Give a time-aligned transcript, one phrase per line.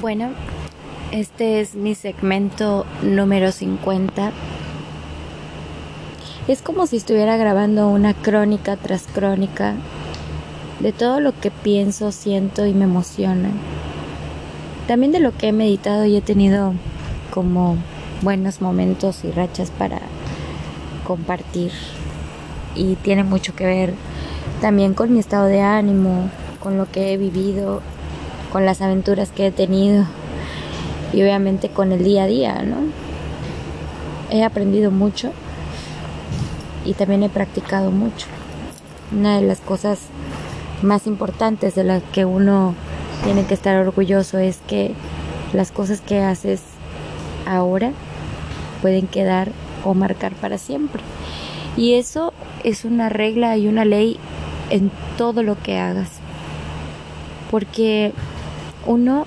[0.00, 0.30] Bueno,
[1.12, 4.32] este es mi segmento número 50.
[6.48, 9.74] Es como si estuviera grabando una crónica tras crónica
[10.80, 13.50] de todo lo que pienso, siento y me emociona.
[14.88, 16.74] También de lo que he meditado y he tenido
[17.32, 17.76] como
[18.20, 20.00] buenos momentos y rachas para
[21.06, 21.70] compartir.
[22.74, 23.94] Y tiene mucho que ver
[24.60, 27.80] también con mi estado de ánimo, con lo que he vivido,
[28.54, 30.06] con las aventuras que he tenido
[31.12, 32.76] y obviamente con el día a día, ¿no?
[34.30, 35.32] He aprendido mucho
[36.84, 38.28] y también he practicado mucho.
[39.10, 39.98] Una de las cosas
[40.82, 42.76] más importantes de las que uno
[43.24, 44.94] tiene que estar orgulloso es que
[45.52, 46.62] las cosas que haces
[47.46, 47.90] ahora
[48.82, 49.50] pueden quedar
[49.84, 51.02] o marcar para siempre.
[51.76, 52.32] Y eso
[52.62, 54.16] es una regla y una ley
[54.70, 56.08] en todo lo que hagas.
[57.50, 58.12] Porque
[58.86, 59.26] uno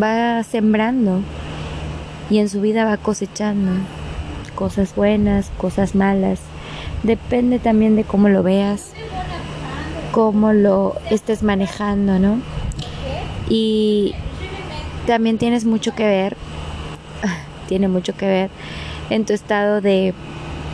[0.00, 1.20] va sembrando
[2.30, 3.72] y en su vida va cosechando
[4.54, 6.40] cosas buenas, cosas malas.
[7.02, 8.92] Depende también de cómo lo veas,
[10.12, 12.38] cómo lo estés manejando, ¿no?
[13.48, 14.14] Y
[15.06, 16.36] también tienes mucho que ver,
[17.68, 18.50] tiene mucho que ver
[19.10, 20.14] en tu estado de,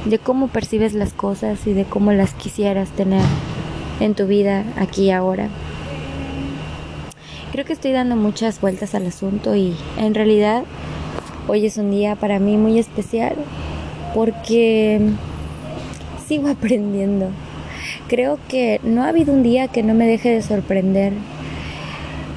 [0.05, 3.25] de cómo percibes las cosas y de cómo las quisieras tener
[3.99, 5.49] en tu vida aquí y ahora.
[7.53, 10.63] Creo que estoy dando muchas vueltas al asunto y en realidad
[11.49, 13.35] hoy es un día para mí muy especial
[14.15, 15.01] porque
[16.29, 17.31] sigo aprendiendo.
[18.07, 21.13] Creo que no ha habido un día que no me deje de sorprender.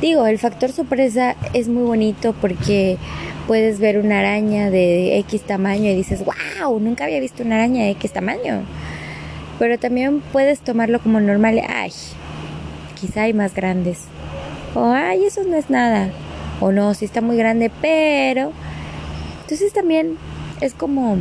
[0.01, 2.97] Digo, el factor sorpresa es muy bonito porque
[3.45, 7.83] puedes ver una araña de X tamaño y dices, wow, nunca había visto una araña
[7.83, 8.63] de X tamaño.
[9.59, 11.91] Pero también puedes tomarlo como normal, ay,
[12.99, 14.07] quizá hay más grandes.
[14.75, 16.09] O, ay, eso no es nada.
[16.59, 18.51] O no, si está muy grande, pero...
[19.41, 20.17] Entonces también
[20.61, 21.17] es como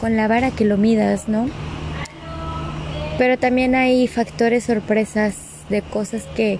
[0.00, 1.48] con la vara que lo midas, ¿no?
[3.18, 5.36] Pero también hay factores sorpresas
[5.68, 6.58] de cosas que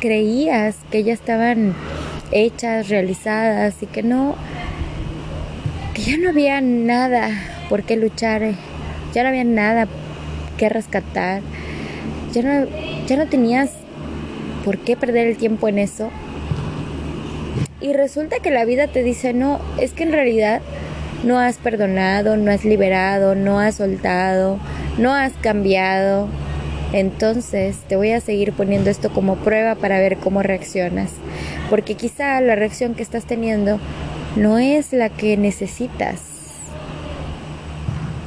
[0.00, 1.74] creías que ya estaban
[2.32, 4.34] hechas, realizadas y que no,
[5.94, 7.30] que ya no había nada
[7.68, 8.54] por qué luchar,
[9.12, 9.88] ya no había nada
[10.56, 11.42] que rescatar,
[12.32, 12.66] ya no,
[13.06, 13.70] ya no tenías
[14.64, 16.10] ¿por qué perder el tiempo en eso?
[17.80, 20.60] Y resulta que la vida te dice, no, es que en realidad
[21.24, 24.58] no has perdonado, no has liberado, no has soltado,
[24.98, 26.28] no has cambiado.
[26.92, 31.12] Entonces te voy a seguir poniendo esto como prueba para ver cómo reaccionas.
[31.70, 33.78] Porque quizá la reacción que estás teniendo
[34.36, 36.20] no es la que necesitas.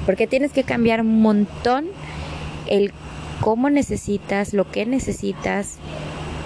[0.05, 1.85] Porque tienes que cambiar un montón
[2.67, 2.91] el
[3.39, 5.77] cómo necesitas, lo que necesitas,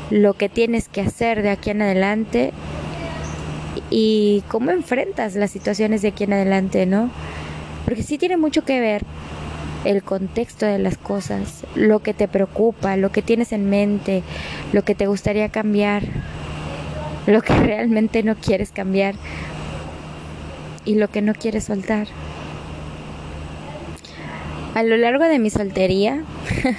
[0.10, 2.54] lo que tienes que hacer de aquí en adelante
[3.90, 7.10] y cómo enfrentas las situaciones de aquí en adelante, ¿no?
[7.86, 9.04] Porque sí tiene mucho que ver
[9.86, 14.24] el contexto de las cosas, lo que te preocupa, lo que tienes en mente,
[14.74, 16.04] lo que te gustaría cambiar,
[17.26, 19.16] lo que realmente no quieres cambiar
[20.86, 22.08] y lo que no quieres soltar.
[24.74, 26.24] A lo largo de mi soltería,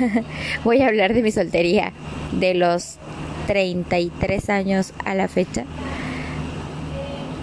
[0.64, 1.92] voy a hablar de mi soltería,
[2.32, 2.98] de los
[3.48, 5.64] 33 años a la fecha.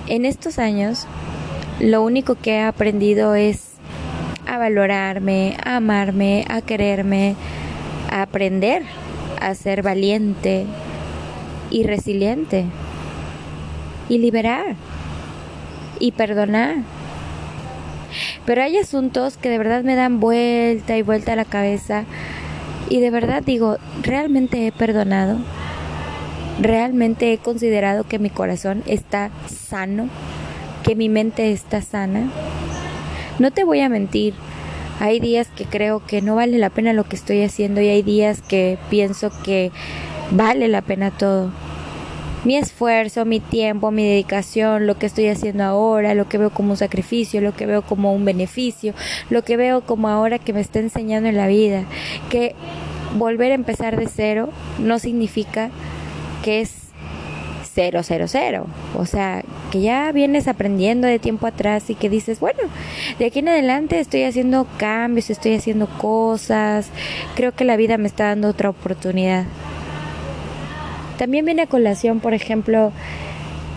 [0.07, 1.07] En estos años,
[1.79, 3.71] lo único que he aprendido es
[4.45, 7.35] a valorarme, a amarme, a quererme,
[8.11, 8.83] a aprender
[9.41, 10.67] a ser valiente
[11.71, 12.65] y resiliente
[14.07, 14.75] y liberar
[15.99, 16.75] y perdonar.
[18.45, 22.03] Pero hay asuntos que de verdad me dan vuelta y vuelta a la cabeza
[22.89, 25.39] y de verdad digo, ¿realmente he perdonado?
[26.59, 30.09] Realmente he considerado que mi corazón está sano,
[30.83, 32.29] que mi mente está sana.
[33.39, 34.33] No te voy a mentir,
[34.99, 38.01] hay días que creo que no vale la pena lo que estoy haciendo y hay
[38.01, 39.71] días que pienso que
[40.31, 41.51] vale la pena todo.
[42.45, 46.71] Mi esfuerzo, mi tiempo, mi dedicación, lo que estoy haciendo ahora, lo que veo como
[46.71, 48.93] un sacrificio, lo que veo como un beneficio,
[49.31, 51.85] lo que veo como ahora que me está enseñando en la vida,
[52.29, 52.53] que
[53.17, 55.71] volver a empezar de cero no significa
[56.45, 56.71] que es
[57.73, 58.67] cero, cero, cero.
[58.95, 62.59] O sea, que ya vienes aprendiendo de tiempo atrás y que dices, bueno,
[63.17, 66.89] de aquí en adelante estoy haciendo cambios, estoy haciendo cosas,
[67.33, 69.45] creo que la vida me está dando otra oportunidad.
[71.17, 72.91] También viene a colación, por ejemplo,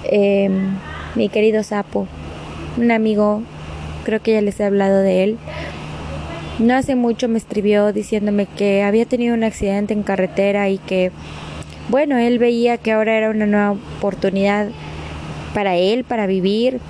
[0.05, 0.77] em,
[1.15, 2.07] mi querido Sapo,
[2.77, 3.41] un amigo,
[4.05, 5.39] creo que ya les he hablado de él.
[6.59, 11.13] No hace mucho me escribió diciéndome que había tenido un accidente en carretera y que
[11.89, 14.69] bueno, él veía que ahora era una nueva oportunidad
[15.55, 16.81] para él, para vivir,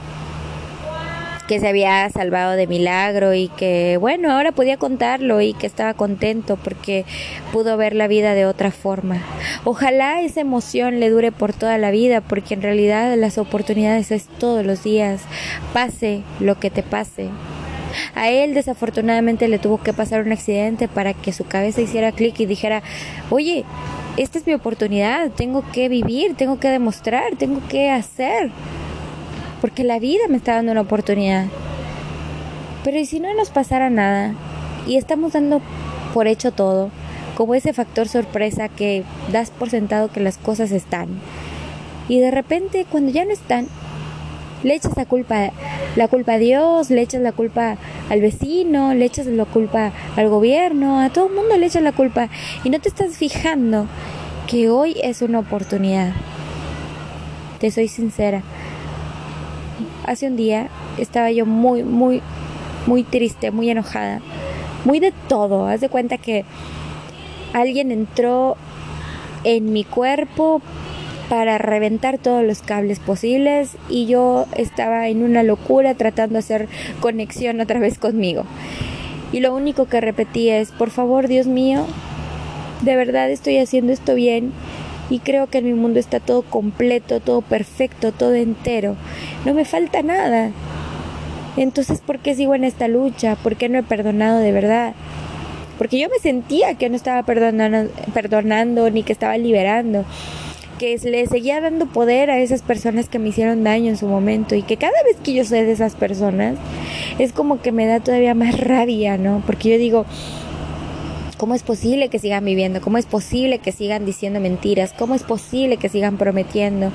[1.49, 5.95] que se había salvado de milagro y que bueno, ahora podía contarlo y que estaba
[5.95, 7.07] contento porque
[7.53, 9.23] pudo ver la vida de otra forma.
[9.65, 14.27] Ojalá esa emoción le dure por toda la vida porque en realidad las oportunidades es
[14.39, 15.23] todos los días,
[15.73, 17.31] pase lo que te pase.
[18.15, 22.39] A él desafortunadamente le tuvo que pasar un accidente para que su cabeza hiciera clic
[22.41, 22.83] y dijera,
[23.31, 23.65] oye,
[24.19, 28.51] esta es mi oportunidad, tengo que vivir, tengo que demostrar, tengo que hacer
[29.61, 31.47] porque la vida me está dando una oportunidad.
[32.85, 34.35] Pero ¿y si no nos pasara nada?
[34.87, 35.61] Y estamos dando
[36.15, 36.91] por hecho todo,
[37.37, 41.09] como ese factor sorpresa que das por sentado que las cosas están.
[42.09, 43.67] Y de repente, cuando ya no están,
[44.63, 45.51] le echas la culpa,
[45.97, 47.77] la culpa a Dios, le echas la culpa
[48.11, 51.93] al vecino, le echas la culpa al gobierno, a todo el mundo le echas la
[51.93, 52.29] culpa
[52.65, 53.87] y no te estás fijando
[54.47, 56.13] que hoy es una oportunidad.
[57.61, 58.43] Te soy sincera,
[60.07, 62.23] hace un día estaba yo muy, muy,
[62.87, 64.21] muy triste, muy enojada,
[64.85, 65.67] muy de todo.
[65.67, 66.45] Haz de cuenta que
[67.53, 68.57] alguien entró
[69.45, 70.63] en mi cuerpo
[71.29, 76.69] para reventar todos los cables posibles y yo estaba en una locura tratando de hacer
[77.01, 78.45] conexión otra vez conmigo.
[79.33, 81.87] Y lo único que repetía es, por favor, Dios mío,
[82.83, 84.53] de verdad estoy haciendo esto bien
[85.11, 88.97] y creo que en mi mundo está todo completo, todo perfecto, todo entero.
[89.45, 90.51] No me falta nada.
[91.57, 93.37] Entonces, ¿por qué sigo en esta lucha?
[93.37, 94.95] ¿Por qué no he perdonado de verdad?
[95.77, 100.05] Porque yo me sentía que no estaba perdonando, perdonando ni que estaba liberando,
[100.79, 104.55] que le seguía dando poder a esas personas que me hicieron daño en su momento
[104.55, 106.57] y que cada vez que yo sé de esas personas
[107.19, 109.43] es como que me da todavía más rabia, ¿no?
[109.45, 110.07] Porque yo digo,
[111.39, 112.81] ¿Cómo es posible que sigan viviendo?
[112.81, 114.93] ¿Cómo es posible que sigan diciendo mentiras?
[114.93, 116.91] ¿Cómo es posible que sigan prometiendo?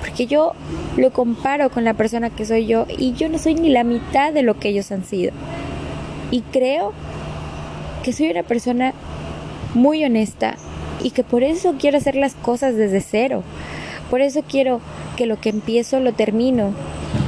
[0.00, 0.52] Porque yo
[0.98, 4.34] lo comparo con la persona que soy yo y yo no soy ni la mitad
[4.34, 5.32] de lo que ellos han sido.
[6.30, 6.92] Y creo
[8.02, 8.92] que soy una persona
[9.72, 10.56] muy honesta
[11.02, 13.42] y que por eso quiero hacer las cosas desde cero.
[14.10, 14.80] Por eso quiero
[15.16, 16.72] que lo que empiezo lo termino.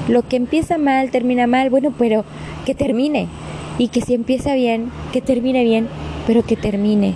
[0.09, 2.25] Lo que empieza mal termina mal, bueno, pero
[2.65, 3.29] que termine
[3.79, 5.89] y que si empieza bien, que termine bien,
[6.27, 7.15] pero que termine.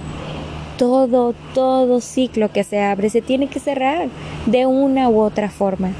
[0.79, 4.09] Todo, todo ciclo que se abre se tiene que cerrar
[4.47, 5.91] de una u otra forma.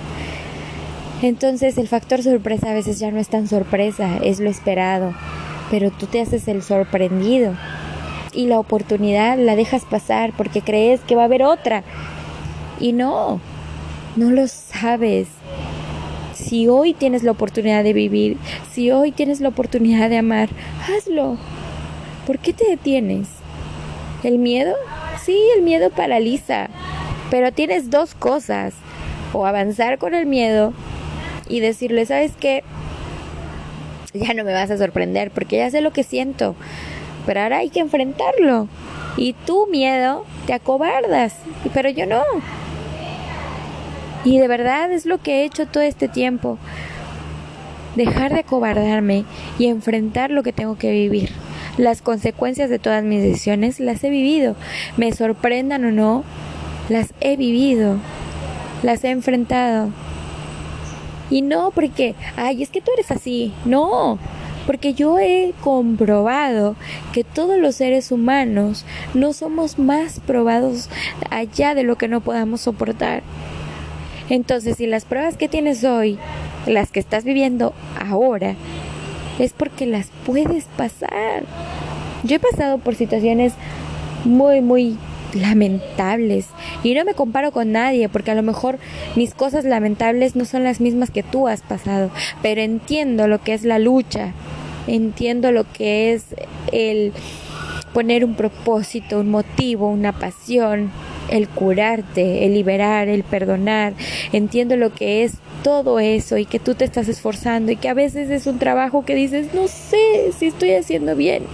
[1.23, 5.15] Entonces el factor sorpresa a veces ya no es tan sorpresa, es lo esperado,
[5.71, 7.55] pero tú te haces el sorprendido
[8.35, 11.85] y la oportunidad la dejas pasar porque crees que va a haber otra.
[12.81, 13.41] Y no,
[14.17, 15.29] no lo sabes.
[16.35, 18.37] Si hoy tienes la oportunidad de vivir,
[18.73, 20.49] si hoy tienes la oportunidad de amar,
[20.89, 21.39] hazlo.
[22.27, 23.29] ¿Por qué te detienes?
[24.23, 24.75] ¿El miedo?
[25.25, 26.69] Sí, el miedo paraliza.
[27.31, 28.75] Pero tienes dos cosas.
[29.33, 30.73] O avanzar con el miedo
[31.49, 32.63] y decirle, ¿sabes qué?
[34.13, 36.55] Ya no me vas a sorprender porque ya sé lo que siento.
[37.27, 38.69] Pero ahora hay que enfrentarlo.
[39.17, 41.35] Y tu miedo te acobardas.
[41.73, 42.23] Pero yo no.
[44.25, 46.59] Y de verdad es lo que he hecho todo este tiempo.
[47.95, 49.25] Dejar de acobardarme
[49.59, 51.31] y enfrentar lo que tengo que vivir.
[51.77, 54.57] Las consecuencias de todas mis decisiones las he vivido.
[54.97, 56.25] Me sorprendan o no,
[56.89, 57.99] las he vivido.
[58.83, 59.91] Las he enfrentado.
[61.31, 63.53] Y no porque, ay, es que tú eres así.
[63.65, 64.19] No,
[64.67, 66.77] porque yo he comprobado
[67.13, 70.89] que todos los seres humanos no somos más probados
[71.31, 73.23] allá de lo que no podamos soportar.
[74.31, 76.19] Entonces, si las pruebas que tienes hoy,
[76.67, 78.55] las que estás viviendo ahora,
[79.39, 81.45] es porque las puedes pasar.
[82.23, 83.53] Yo he pasado por situaciones
[84.25, 84.97] muy, muy
[85.35, 86.47] lamentables
[86.83, 88.79] y no me comparo con nadie porque a lo mejor
[89.17, 92.11] mis cosas lamentables no son las mismas que tú has pasado,
[92.43, 94.33] pero entiendo lo que es la lucha,
[94.87, 96.25] entiendo lo que es
[96.73, 97.13] el
[97.93, 100.91] poner un propósito, un motivo, una pasión,
[101.31, 103.95] el curarte, el liberar, el perdonar.
[104.33, 107.95] Entiendo lo que es todo eso y que tú te estás esforzando y que a
[107.95, 111.45] veces es un trabajo que dices, no sé si estoy haciendo bien,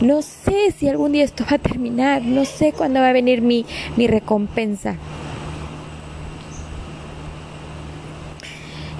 [0.00, 3.42] no sé si algún día esto va a terminar, no sé cuándo va a venir
[3.42, 3.64] mi,
[3.96, 4.96] mi recompensa.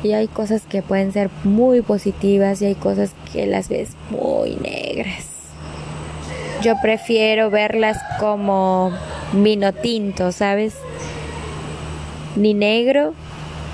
[0.04, 4.54] Y hay cosas que pueden ser muy positivas y hay cosas que las ves muy
[4.56, 5.25] negras.
[6.62, 8.92] Yo prefiero verlas como
[9.32, 10.75] vino tinto, ¿sabes?
[12.37, 13.14] Ni negro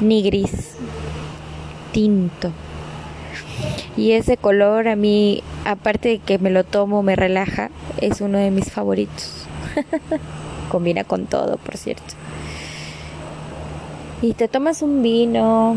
[0.01, 0.77] ni gris,
[1.93, 2.53] tinto.
[3.97, 7.71] Y ese color a mí, aparte de que me lo tomo, me relaja,
[8.01, 9.47] es uno de mis favoritos.
[10.71, 12.15] Combina con todo, por cierto.
[14.23, 15.77] y te tomas un vino.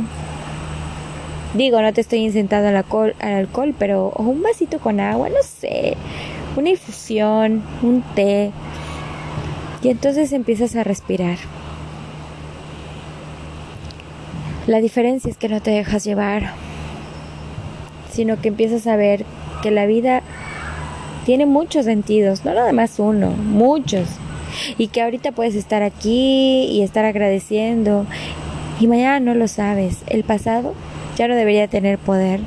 [1.53, 5.43] Digo, no te estoy incitando al alcohol, al alcohol, pero un vasito con agua, no
[5.43, 5.95] sé,
[6.57, 8.51] una infusión, un té.
[9.83, 11.37] Y entonces empiezas a respirar.
[14.65, 16.53] La diferencia es que no te dejas llevar,
[18.11, 19.25] sino que empiezas a ver
[19.61, 20.23] que la vida
[21.25, 24.07] tiene muchos sentidos, no nada más uno, muchos.
[24.77, 28.05] Y que ahorita puedes estar aquí y estar agradeciendo
[28.79, 30.03] y mañana no lo sabes.
[30.07, 30.73] El pasado
[31.17, 32.41] ya no debería tener poder.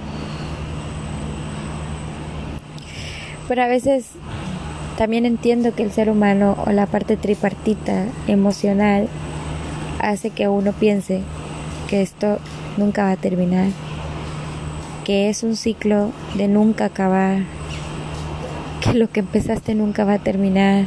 [3.49, 4.11] Pero a veces
[4.97, 9.09] también entiendo que el ser humano o la parte tripartita emocional
[10.01, 11.23] hace que uno piense
[11.89, 12.39] que esto
[12.77, 13.69] nunca va a terminar,
[15.05, 17.39] que es un ciclo de nunca acabar,
[18.81, 20.87] que lo que empezaste nunca va a terminar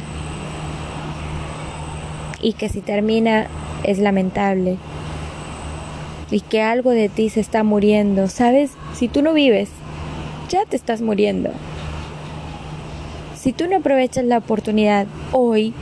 [2.42, 3.46] y que si termina
[3.84, 4.76] es lamentable
[6.30, 8.72] y que algo de ti se está muriendo, ¿sabes?
[8.94, 9.70] Si tú no vives,
[10.48, 11.50] ya te estás muriendo.
[13.36, 15.72] Si tú no aprovechas la oportunidad hoy,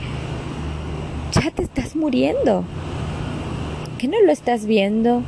[1.33, 2.63] ya te estás muriendo
[3.99, 5.21] qué no lo estás viendo?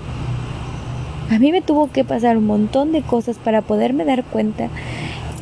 [1.30, 4.70] A mí me tuvo que pasar un montón de cosas para poderme dar cuenta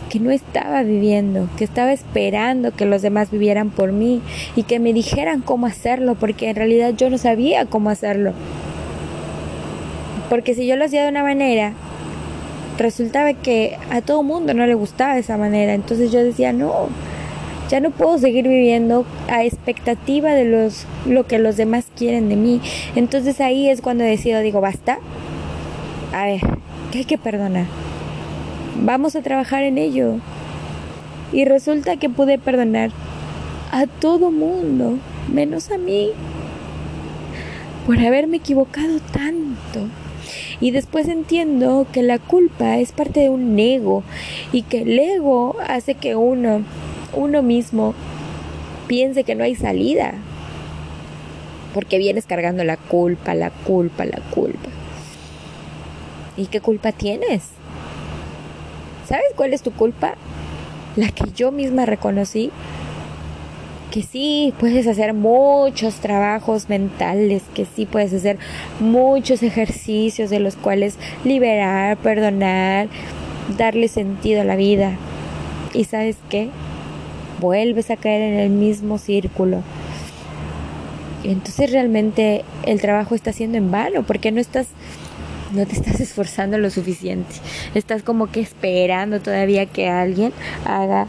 [0.10, 4.22] que no estaba viviendo, que estaba esperando que los demás vivieran por mí
[4.56, 8.34] y que me dijeran cómo hacerlo, porque en realidad yo no sabía cómo hacerlo.
[10.30, 11.74] Porque si yo lo hacía de una manera,
[12.78, 15.74] resultaba que a todo mundo no le gustaba esa manera.
[15.74, 16.90] Entonces yo decía, no,
[17.70, 22.36] ya no puedo seguir viviendo a expectativa de los, lo que los demás quieren de
[22.36, 22.62] mí.
[22.96, 25.00] Entonces ahí es cuando decido, digo, basta.
[26.14, 26.42] A ver,
[26.92, 27.66] ¿qué hay que perdonar?
[28.82, 30.16] Vamos a trabajar en ello.
[31.32, 32.90] Y resulta que pude perdonar
[33.72, 34.98] a todo mundo,
[35.32, 36.10] menos a mí,
[37.86, 39.88] por haberme equivocado tanto.
[40.60, 44.04] Y después entiendo que la culpa es parte de un ego
[44.52, 46.64] y que el ego hace que uno
[47.14, 47.96] uno mismo
[48.88, 50.14] piense que no hay salida.
[51.74, 54.70] Porque vienes cargando la culpa, la culpa, la culpa.
[56.36, 57.44] ¿Y qué culpa tienes?
[59.08, 60.16] ¿Sabes cuál es tu culpa?
[60.96, 62.52] La que yo misma reconocí.
[63.92, 68.38] Que sí, puedes hacer muchos trabajos mentales, que sí puedes hacer
[68.80, 72.88] muchos ejercicios de los cuales liberar, perdonar,
[73.58, 74.92] darle sentido a la vida.
[75.74, 76.50] ¿Y sabes qué?
[77.40, 79.64] vuelves a caer en el mismo círculo.
[81.24, 84.68] Entonces realmente el trabajo está siendo en vano porque no estás
[85.54, 87.34] no te estás esforzando lo suficiente.
[87.74, 90.32] Estás como que esperando todavía que alguien
[90.64, 91.08] haga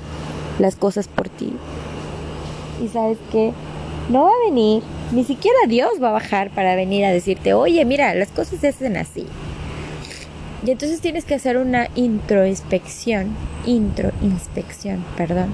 [0.59, 1.53] las cosas por ti.
[2.83, 3.53] Y sabes que
[4.09, 4.83] no va a venir,
[5.13, 8.69] ni siquiera Dios va a bajar para venir a decirte, oye, mira, las cosas se
[8.69, 9.27] hacen así.
[10.67, 13.35] Y entonces tienes que hacer una introspección,
[13.67, 15.51] introinspección, perdón,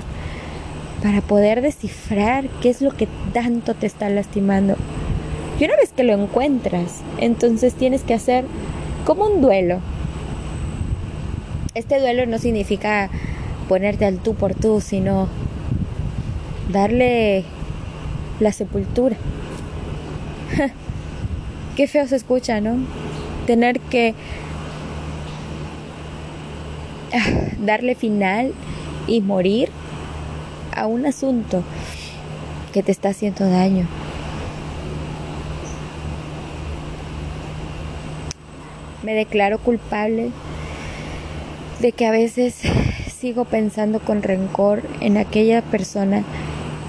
[1.02, 4.76] para poder descifrar qué es lo que tanto te está lastimando.
[5.60, 8.44] Y una vez que lo encuentras, entonces tienes que hacer
[9.04, 9.78] como un duelo.
[11.74, 13.08] Este duelo no significa
[13.68, 15.28] ponerte al tú por tú, sino
[16.68, 17.44] darle
[18.40, 19.16] la sepultura.
[21.76, 22.76] Qué feo se escucha, ¿no?
[23.46, 24.14] Tener que
[27.12, 28.52] ah, darle final
[29.06, 29.70] y morir
[30.74, 31.62] a un asunto
[32.72, 33.86] que te está haciendo daño.
[39.02, 40.30] Me declaro culpable
[41.80, 42.60] de que a veces
[43.16, 46.24] sigo pensando con rencor en aquella persona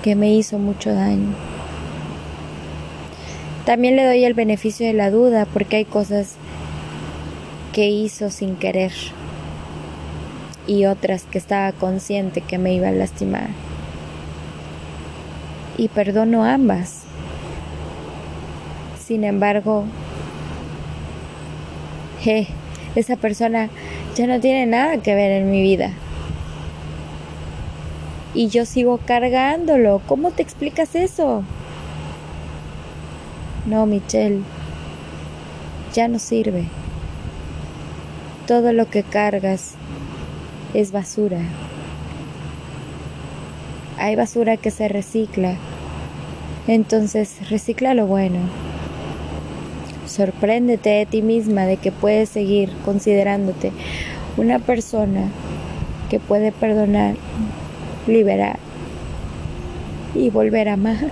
[0.01, 1.34] que me hizo mucho daño.
[3.66, 6.36] También le doy el beneficio de la duda porque hay cosas
[7.74, 8.92] que hizo sin querer
[10.68, 13.48] y otras que estaba consciente que me iba a lastimar
[15.77, 17.04] y perdono ambas.
[19.06, 19.86] Sin embargo,
[22.96, 23.70] esa persona
[24.16, 25.94] ya no tiene nada que ver en mi vida.
[28.38, 30.00] Y yo sigo cargándolo.
[30.06, 31.44] ¿Cómo te explicas eso?
[33.65, 34.44] No, Michelle,
[35.91, 36.65] ya no sirve.
[38.46, 39.74] Todo lo que cargas
[40.75, 41.39] es basura.
[43.98, 45.56] Hay basura que se recicla.
[46.67, 48.38] Entonces recicla lo bueno.
[50.06, 53.72] Sorpréndete de ti misma de que puedes seguir considerándote
[54.38, 55.32] una persona
[56.12, 57.15] que puede perdonar,
[58.07, 58.59] liberar
[60.15, 61.11] y volver a amar.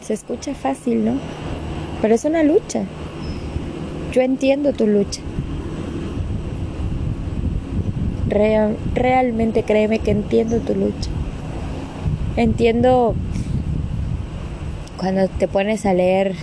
[0.00, 1.14] Se escucha fácil, ¿no?
[2.00, 2.84] Pero es una lucha.
[4.12, 5.20] Yo entiendo tu lucha.
[8.94, 11.10] realmente créeme que entiendo tu lucha.
[12.36, 13.14] Entiendo
[14.96, 16.34] cuando te pones a leer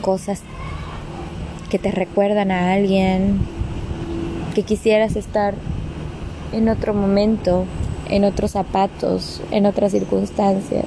[0.00, 0.42] cosas
[1.70, 3.38] que te recuerdan a alguien,
[4.54, 5.54] que quisieras estar
[6.52, 7.64] en otro momento,
[8.08, 10.86] en otros zapatos, en otras circunstancias.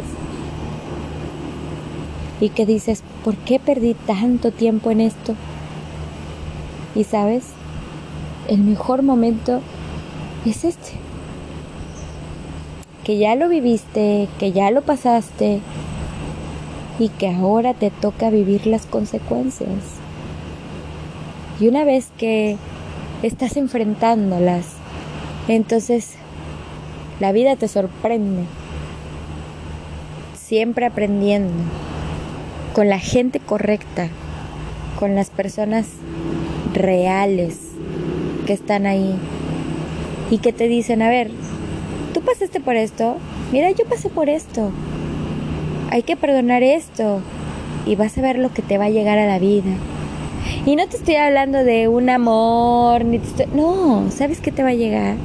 [2.42, 5.36] Y que dices, ¿por qué perdí tanto tiempo en esto?
[6.96, 7.44] Y sabes,
[8.48, 9.62] el mejor momento
[10.46, 10.92] es este.
[13.04, 15.62] Que ya lo viviste, que ya lo pasaste
[17.00, 19.70] y que ahora te toca vivir las consecuencias.
[21.60, 22.58] Y una vez que
[23.22, 24.78] estás enfrentándolas,
[25.56, 26.15] entonces
[27.20, 28.44] la vida te sorprende.
[30.36, 31.53] Siempre aprendiendo,
[32.74, 34.08] con la gente correcta,
[35.00, 35.86] con las personas
[36.74, 37.58] reales
[38.46, 39.15] que están ahí
[40.32, 41.29] y que te dicen, a ver,
[42.13, 43.18] tú pasaste por esto,
[43.51, 44.72] mira, yo pasé por esto,
[45.91, 47.22] hay que perdonar esto
[47.86, 49.72] y vas a ver lo que te va a llegar a la vida.
[50.65, 53.20] Y no te estoy hablando de un amor, ni
[53.53, 55.15] no, ¿sabes qué te va a llegar?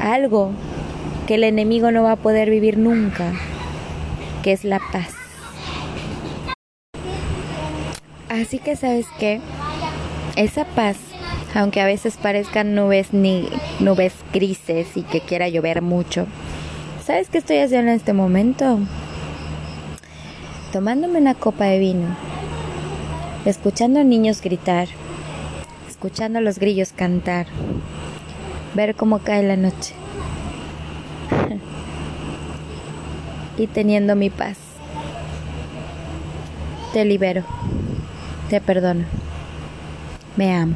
[0.00, 0.52] Algo
[1.26, 3.32] que el enemigo no va a poder vivir nunca,
[4.42, 5.14] que es la paz.
[8.28, 9.40] Así que sabes qué,
[10.36, 10.96] esa paz,
[11.54, 13.48] aunque a veces parezcan nubes ni
[13.80, 16.26] nubes grises y que quiera llover mucho,
[17.04, 18.78] ¿sabes qué estoy haciendo en este momento?
[20.72, 22.16] Tomándome una copa de vino
[23.44, 24.88] escuchando niños gritar,
[25.88, 27.46] escuchando a los grillos cantar,
[28.74, 29.94] ver cómo cae la noche
[33.56, 34.58] y teniendo mi paz.
[36.92, 37.44] Te libero,
[38.48, 39.04] te perdono,
[40.36, 40.74] me amo.